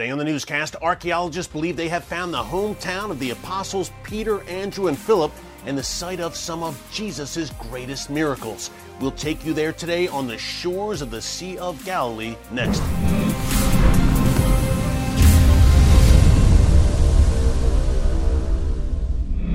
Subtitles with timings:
[0.00, 4.42] Today on the newscast, archaeologists believe they have found the hometown of the apostles Peter,
[4.44, 5.30] Andrew, and Philip
[5.66, 8.70] and the site of some of Jesus' greatest miracles.
[8.98, 12.80] We'll take you there today on the shores of the Sea of Galilee next.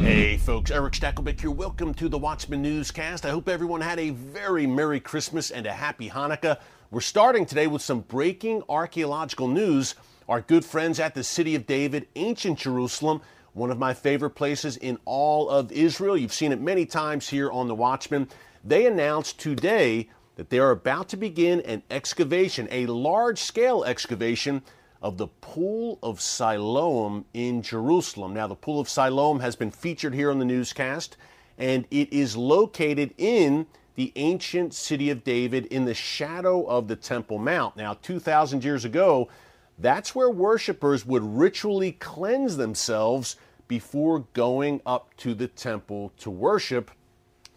[0.00, 1.50] Hey folks, Erick Stakelbeck here.
[1.50, 3.26] Welcome to the Watchman Newscast.
[3.26, 6.56] I hope everyone had a very Merry Christmas and a Happy Hanukkah.
[6.90, 9.94] We're starting today with some breaking archaeological news.
[10.30, 13.20] Our good friends at the City of David, ancient Jerusalem,
[13.52, 16.16] one of my favorite places in all of Israel.
[16.16, 18.28] You've seen it many times here on The Watchman.
[18.64, 24.62] They announced today that they are about to begin an excavation, a large scale excavation
[25.02, 28.32] of the Pool of Siloam in Jerusalem.
[28.32, 31.16] Now, the Pool of Siloam has been featured here on the newscast,
[31.58, 33.66] and it is located in
[33.96, 37.76] the ancient city of David in the shadow of the Temple Mount.
[37.76, 39.28] Now, 2,000 years ago,
[39.80, 46.90] that's where worshipers would ritually cleanse themselves before going up to the temple to worship.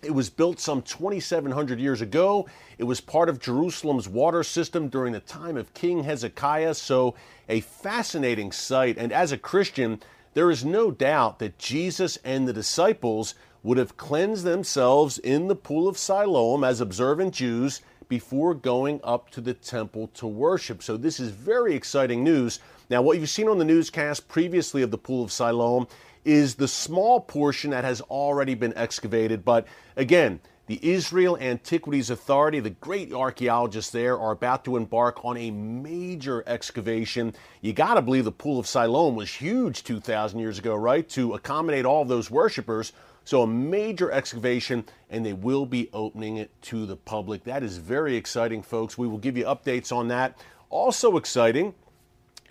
[0.02, 2.48] It was built some 2,700 years ago.
[2.78, 7.16] It was part of Jerusalem's water system during the time of King Hezekiah, so
[7.50, 8.98] a fascinating site.
[8.98, 10.02] And as a Christian,
[10.34, 15.56] there is no doubt that Jesus and the disciples would have cleansed themselves in the
[15.56, 20.84] pool of Siloam as observant Jews before going up to the temple to worship.
[20.84, 22.60] So this is very exciting news.
[22.90, 25.88] Now, what you've seen on the newscast previously of the pool of Siloam
[26.26, 29.44] is the small portion that has already been excavated.
[29.44, 35.36] But again, the Israel Antiquities Authority, the great archaeologists there, are about to embark on
[35.36, 37.34] a major excavation.
[37.60, 41.08] You got to believe the Pool of Siloam was huge 2,000 years ago, right?
[41.10, 42.94] To accommodate all those worshippers.
[43.26, 47.46] So, a major excavation, and they will be opening it to the public.
[47.46, 48.98] That is very exciting, folks.
[48.98, 50.38] We will give you updates on that.
[50.70, 51.74] Also exciting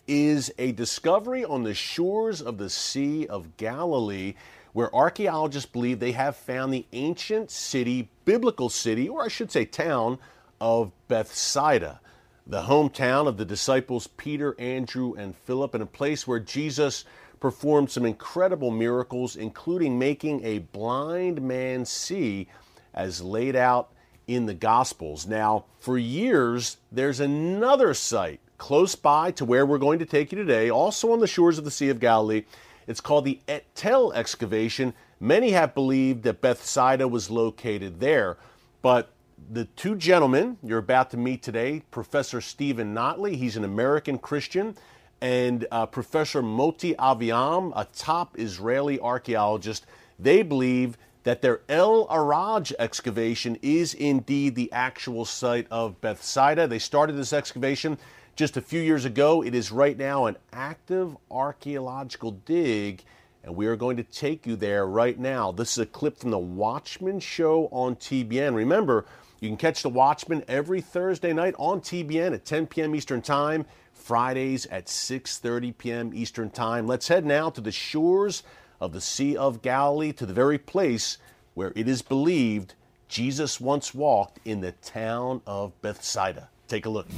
[0.08, 4.34] is a discovery on the shores of the Sea of Galilee
[4.72, 9.64] where archaeologists believe they have found the ancient city, biblical city, or I should say
[9.64, 10.18] town,
[10.60, 12.00] of Bethsaida,
[12.46, 17.04] the hometown of the disciples Peter, Andrew, and Philip, and a place where Jesus
[17.42, 22.46] performed some incredible miracles, including making a blind man see,
[22.94, 23.92] as laid out
[24.28, 25.26] in the Gospels.
[25.26, 30.38] Now, for years, there's another site close by to where we're going to take you
[30.38, 32.44] today, also on the shores of the Sea of Galilee.
[32.86, 34.94] It's called the Et Tel excavation.
[35.18, 38.36] Many have believed that Bethsaida was located there,
[38.82, 39.10] but
[39.50, 44.76] the two gentlemen you're about to meet today, Professor Steven Notley, he's an American Christian,
[45.22, 49.86] and uh, Professor Moti Aviam, a top Israeli archaeologist,
[50.18, 56.66] they believe that their El Araj excavation is indeed the actual site of Bethsaida.
[56.66, 57.98] They started this excavation
[58.34, 59.44] just a few years ago.
[59.44, 63.04] It is right now an active archaeological dig,
[63.44, 65.52] and we are going to take you there right now.
[65.52, 68.56] This is a clip from the Watchman Show on TBN.
[68.56, 69.04] Remember,
[69.42, 72.94] you can catch the Watchman every Thursday night on TBN at 10 p.m.
[72.94, 73.66] Eastern Time.
[73.92, 76.12] Fridays at 6:30 p.m.
[76.14, 76.86] Eastern Time.
[76.86, 78.44] Let's head now to the shores
[78.80, 81.18] of the Sea of Galilee to the very place
[81.54, 82.74] where it is believed
[83.08, 86.48] Jesus once walked in the town of Bethsaida.
[86.68, 87.08] Take a look.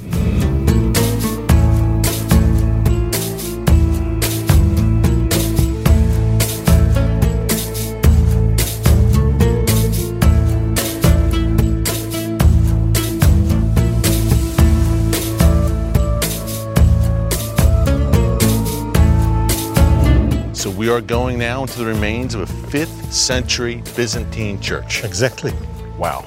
[20.85, 25.03] We are going now into the remains of a 5th century Byzantine church.
[25.03, 25.51] Exactly.
[25.97, 26.25] Wow.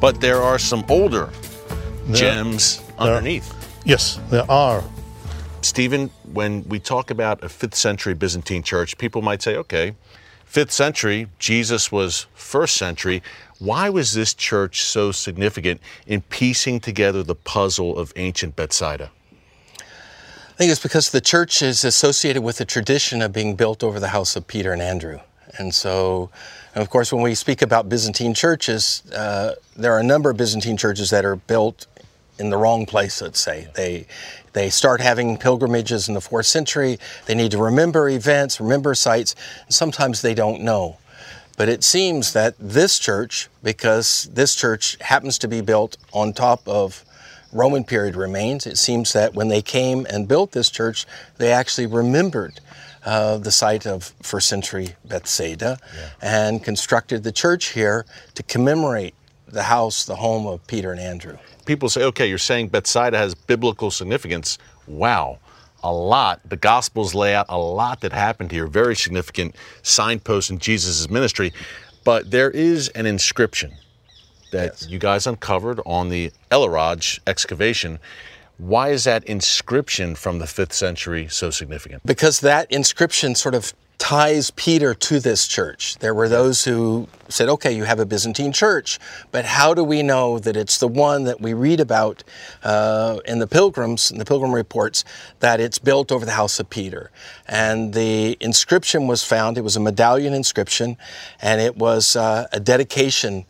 [0.00, 1.30] But there are some older
[2.06, 3.52] There- gems there- underneath.
[3.84, 4.84] Yes, there are.
[5.60, 9.96] Steven, when we talk about a 5th century Byzantine church, people might say, okay,
[10.48, 13.24] 5th century, Jesus was 1st century.
[13.58, 19.10] Why was this church so significant in piecing together the puzzle of ancient Bethsaida?
[20.56, 24.00] I think it's because the church is associated with the tradition of being built over
[24.00, 25.20] the house of Peter and Andrew.
[25.58, 26.30] And so,
[26.74, 30.38] and of course, when we speak about Byzantine churches, uh, there are a number of
[30.38, 31.86] Byzantine churches that are built
[32.38, 33.68] in the wrong place, let's say.
[33.74, 34.06] They,
[34.54, 36.98] they start having pilgrimages in the fourth century.
[37.26, 39.34] They need to remember events, remember sites,
[39.66, 40.96] and sometimes they don't know.
[41.58, 46.66] But it seems that this church, because this church happens to be built on top
[46.66, 47.04] of
[47.52, 51.06] Roman period remains, it seems that when they came and built this church,
[51.38, 52.60] they actually remembered
[53.04, 55.78] uh, the site of first century Bethsaida
[56.20, 58.04] and constructed the church here
[58.34, 59.14] to commemorate
[59.46, 61.38] the house, the home of Peter and Andrew.
[61.66, 64.58] People say, okay, you're saying Bethsaida has biblical significance.
[64.86, 65.38] Wow.
[65.82, 66.40] a lot.
[66.48, 71.52] The Gospels lay out a lot that happened here, very significant signposts in Jesus' ministry.
[72.04, 73.72] But there is an inscription
[74.56, 77.98] that you guys uncovered on the El Araj excavation.
[78.58, 82.00] Why is that inscription from the fifth century so significant?
[82.06, 85.96] because that inscription sort of ties Peter to this church.
[85.98, 88.98] There were those who said, okay, you have a Byzantine church,
[89.32, 92.22] but how do we know that it's the one that we read about
[92.62, 95.04] uh, in the pilgrims, in the pilgrim reports,
[95.40, 97.10] that it's built over the house of Peter?
[97.48, 100.96] And the inscription was found, it was a medallion inscription,
[101.40, 103.46] and it was uh, a dedication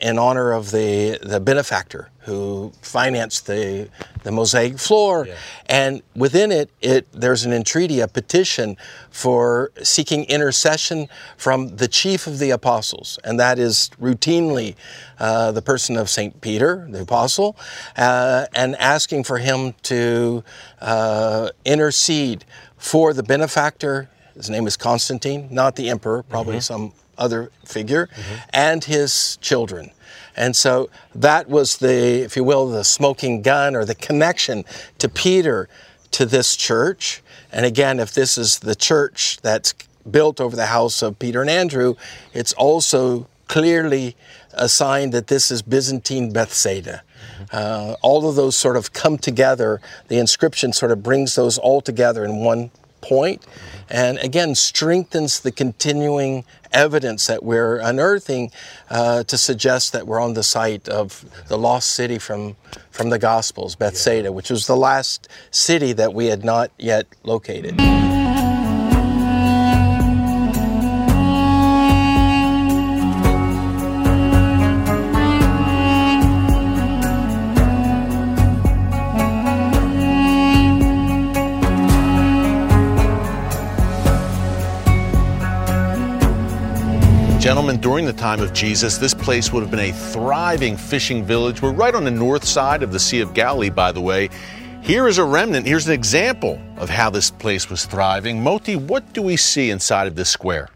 [0.00, 3.88] in honor of the, the benefactor who financed the,
[4.22, 5.26] the mosaic floor.
[5.66, 8.76] And within it, it, there's an entreaty, a petition
[9.10, 13.18] for seeking intercession from the chief of the apostles.
[13.24, 14.76] And that is routinely
[15.18, 16.40] uh, the person of St.
[16.40, 17.56] Peter, the apostle,
[17.96, 20.44] uh, and asking for him to
[20.80, 22.44] uh, intercede
[22.76, 24.08] for the benefactor.
[24.34, 28.08] His name is Constantine, not the emperor, probably some other figure,
[28.52, 29.90] and his children.
[30.36, 34.64] And so that was the, if you will, the smoking gun or the connection
[34.98, 35.68] to Peter
[36.12, 37.22] to this church.
[37.50, 39.74] And again, if this is the church that's
[40.10, 41.94] built over the house of Peter and Andrew,
[42.32, 44.16] it's also clearly
[44.54, 47.02] a sign that this is Byzantine Bethsaida.
[47.50, 49.80] Uh, all of those sort of come together.
[50.08, 52.70] The inscription sort of brings those all together in one
[53.02, 53.44] point
[53.90, 58.50] and again strengthens the continuing evidence that we're unearthing
[58.90, 62.56] uh, to suggest that we're on the site of the lost city from,
[62.90, 67.76] from the Gospels, Bethsaida, which was the last city that we had not yet located.
[88.02, 91.62] During the time of Jesus, this place would have been a thriving fishing village.
[91.62, 94.28] We're right on the north side of the Sea of Galilee, by the way.
[94.82, 95.68] Here is a remnant.
[95.68, 98.42] Here's an example of how this place was thriving.
[98.42, 100.68] Moti, what do we see inside of this square?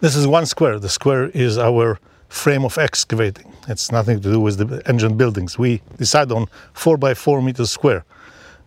[0.00, 0.80] This is one square.
[0.80, 3.52] The square is our frame of excavating.
[3.68, 5.56] It's nothing to do with the engine buildings.
[5.56, 8.04] We decided on four by four meters square.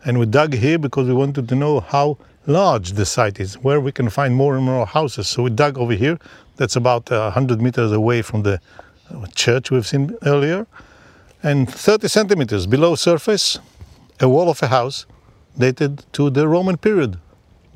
[0.06, 2.16] And we dug here because we wanted to know how
[2.46, 5.28] large the site is, where we can find more and more houses.
[5.28, 6.18] So we dug over here.
[6.60, 8.60] That's about uh, 100 meters away from the
[9.34, 10.66] church we've seen earlier.
[11.42, 13.58] And 30 centimeters below surface,
[14.20, 15.06] a wall of a house
[15.56, 17.16] dated to the Roman period,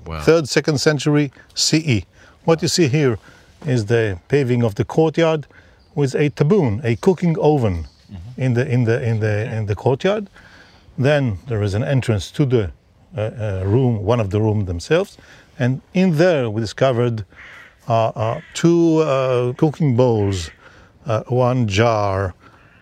[0.05, 0.21] Wow.
[0.21, 2.03] third, second century CE.
[2.45, 3.19] What you see here
[3.67, 5.47] is the paving of the courtyard
[5.95, 7.87] with a taboon, a cooking oven,
[8.37, 10.29] in the in the in the in the courtyard.
[10.99, 12.71] Then there is an entrance to the
[13.17, 15.17] uh, uh, room, one of the room themselves,
[15.59, 17.25] and in there we discovered
[18.55, 20.51] two uh, cooking bowls,
[21.07, 22.35] uh, one jar,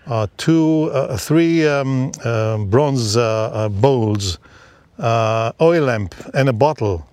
[0.06, 3.22] uh, two, uh, three um, uh, bronze uh,
[3.52, 4.38] uh, bowls,
[4.98, 7.06] uh, oil lamp, and a bottle.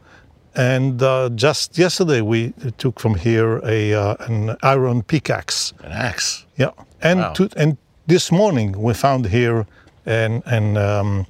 [0.56, 5.74] And uh, just yesterday we took from here a uh, an iron pickaxe.
[5.83, 6.45] An axe.
[6.57, 6.71] Yeah,
[7.01, 7.33] and Wow.
[7.33, 7.77] to, and
[8.07, 9.65] this morning we found here
[10.06, 11.25] an an um,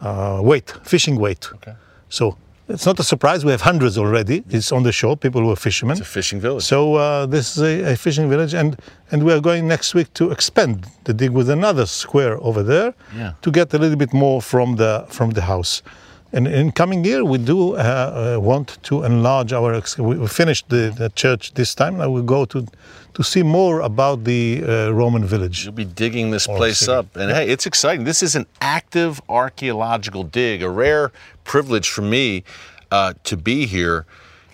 [0.00, 1.48] uh, weight, fishing weight.
[1.54, 1.74] Okay.
[2.08, 2.36] So
[2.74, 3.44] it's not a surprise.
[3.44, 4.42] We have hundreds already.
[4.50, 5.16] It's on the shore.
[5.16, 5.92] People who are fishermen.
[5.98, 6.64] It's a fishing village.
[6.64, 8.76] So uh, this is a, a fishing village, and
[9.12, 12.94] and we are going next week to expand the dig with another square over there
[13.16, 13.32] Yeah.
[13.42, 15.82] to get a little bit more from the from the house.
[16.32, 19.74] And in coming year, we do uh, uh, want to enlarge our.
[19.74, 21.98] Ex- we finished the, the church this time.
[21.98, 22.66] Now we go to
[23.14, 25.64] to see more about the uh, Roman village.
[25.64, 26.92] You'll be digging this Or place city.
[26.92, 27.16] up.
[27.16, 28.04] And hey, it's exciting.
[28.04, 31.10] This is an active archaeological dig, a rare
[31.42, 32.44] privilege for me
[32.92, 34.06] uh, to be here.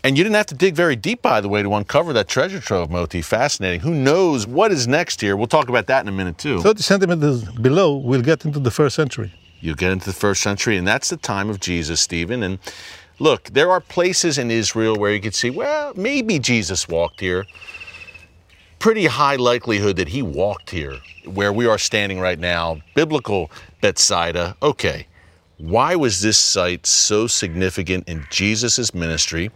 [0.02, 2.60] And you didn't have to dig very deep, by the way, to uncover that treasure
[2.60, 3.20] trove, Moti.
[3.20, 3.80] Fascinating.
[3.80, 5.36] Who knows what is next here?
[5.36, 6.60] We'll talk about that in a minute, too.
[6.60, 9.32] 30 centimeters below, we'll get into the first century.
[9.60, 12.42] You'll get into the first century, and that's the time of Jesus, Steven.
[12.42, 12.58] And
[13.18, 17.46] look, there are places in Israel where you could see, well, maybe Jesus walked here.
[18.78, 24.56] Pretty high likelihood that he walked here, where we are standing right now, biblical Bethsaida.
[24.62, 25.06] Okay,
[25.58, 29.50] why was this site so significant in Jesus' ministry?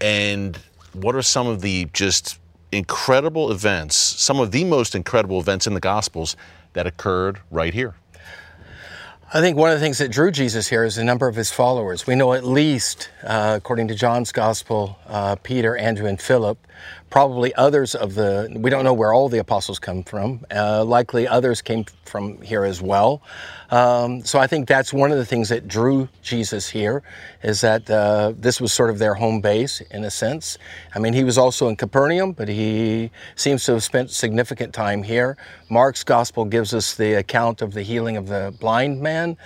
[0.00, 0.58] And
[0.92, 2.38] what are some of the just
[2.72, 6.36] incredible events, some of the most incredible events in the Gospels
[6.72, 7.94] that occurred right here?
[9.34, 11.50] I think one of the things that drew Jesus here is the number of his
[11.50, 12.06] followers.
[12.06, 16.64] We know at least, uh, according to John's Gospel, uh, Peter, Andrew, and Philip.
[17.08, 20.44] Probably others of the, we don't know where all the apostles come from.
[20.54, 23.22] Uh, likely others came from here as well.
[23.70, 27.02] Um, so I think that's one of the things that drew Jesus here,
[27.42, 30.58] is that uh, this was sort of their home base in a sense.
[30.94, 35.02] I mean, he was also in Capernaum, but he seems to have spent significant time
[35.02, 35.36] here.
[35.68, 39.36] Mark's Gospel gives us the account of the healing of the blind man.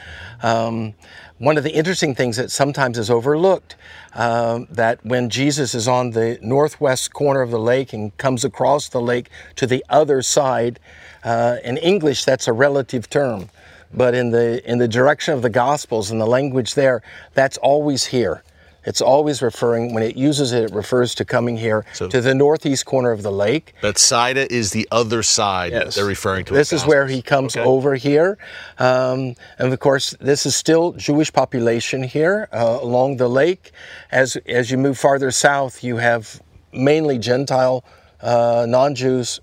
[0.43, 0.95] Um,
[1.41, 3.75] one of the interesting things that sometimes is overlooked
[4.13, 8.91] um, that when Jesus is on the northwest corner of the lake and comes across
[8.91, 10.79] the lake to the other side,
[11.25, 13.49] uh, in English that's a relative term,
[13.95, 18.05] but in the in the direction of the Gospels and the language there, that's always
[18.05, 18.43] here.
[18.91, 22.35] It's always referring, when it uses it, it refers to coming here So- to the
[22.35, 23.73] northeast corner of the lake.
[23.81, 26.55] Bethsaida is the other side that they're referring to.
[26.55, 27.65] This is where he comes Okay.
[27.65, 28.37] over here.
[28.81, 33.71] Um, and of course, this is still Jewish population here uh, along the lake.
[34.11, 36.43] As, as you move farther south, you have
[36.73, 37.85] mainly Gentile,
[38.21, 39.41] uh, non Jews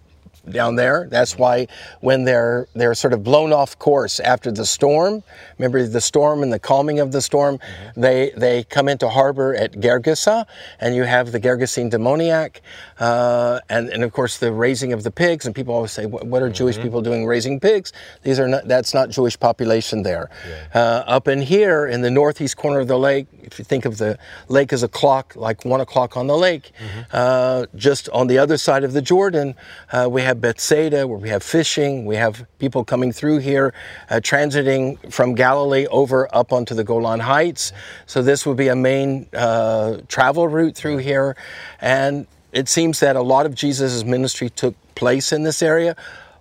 [0.49, 1.07] down there.
[1.09, 1.67] That's why
[2.01, 5.23] when they're they're sort of blown off course after the storm,
[5.57, 7.59] remember the storm and the calming of the storm,
[7.95, 10.45] they they come into harbor at Gergesa,
[10.79, 12.61] and you have the Gergesene demoniac,
[12.99, 15.45] uh, and and of course the raising of the pigs.
[15.45, 18.93] And people always say, "What, are Jewish people doing raising pigs?" These are not that's
[18.93, 20.29] not Jewish population there.
[20.73, 23.97] Uh, up in here in the northeast corner of the lake, if you think of
[23.97, 26.71] the lake as a clock, like one o'clock on the lake,
[27.11, 29.55] uh, just on the other side of the Jordan,
[29.91, 32.05] uh, we have Bethsaida, where we have fishing.
[32.05, 33.73] We have people coming through here,
[34.09, 37.73] uh, transiting from Galilee over up onto the Golan Heights.
[38.05, 41.35] So this would be a main uh, travel route through here,
[41.81, 45.95] and it seems that a lot of Jesus' ministry took place in this area.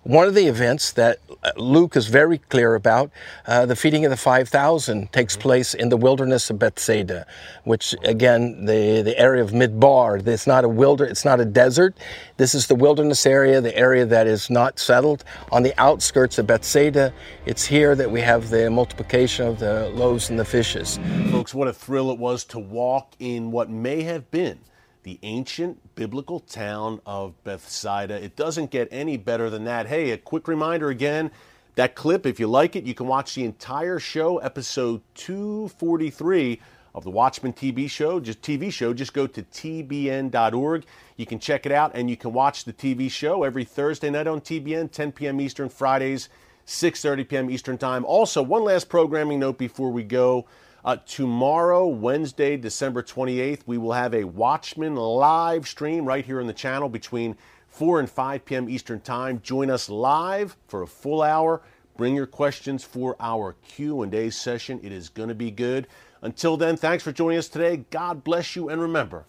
[0.07, 3.11] One of the events that uh, Luke is very clear about,
[3.45, 7.27] uh, the feeding of the 5,000 takes place in the wilderness of Bethsaida,
[7.65, 11.97] which again, the, the area of Midbar, it's not a wilder, it's not a desert.
[12.37, 16.47] This is the wilderness area, the area that is not settled on the outskirts of
[16.47, 17.13] Bethsaida.
[17.45, 21.01] It's here that we have the multiplication of the loaves and the fishes.
[21.31, 24.59] Folks, what a thrill it was to walk in what may have been
[25.07, 28.21] the ancient biblical town of Bethsaida.
[28.21, 29.87] It doesn't get any better than that.
[29.87, 31.31] Hey, a quick reminder again
[31.75, 36.59] that clip, if you like it, you can watch the entire show, episode 243
[36.93, 38.19] of the Watchman TV show.
[38.19, 40.83] Just TV show, just go to tbn.org.
[41.15, 44.27] You can check it out and you can watch the TV show every Thursday night
[44.27, 45.39] on TBN, 10 p.m.
[45.39, 46.27] Eastern, Fridays,
[46.65, 47.49] 6:30 p.m.
[47.49, 48.03] Eastern Time.
[48.03, 50.47] Also, one last programming note before we go.
[50.85, 56.47] Uh, tomorrow, Wednesday, December 28th, we will have a Watchman live stream right here on
[56.47, 57.35] the channel between
[57.67, 58.69] 4 and 5 p.m.
[58.69, 59.41] Eastern Time.
[59.41, 61.61] Join us live for a full hour.
[61.97, 64.79] Bring your questions for our Q&A session.
[64.83, 65.87] It is going to be good.
[66.21, 67.85] Until then, thanks for joining us today.
[67.89, 69.25] God bless you and remember,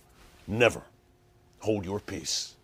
[0.47, 0.83] never
[1.61, 2.55] hold your peace.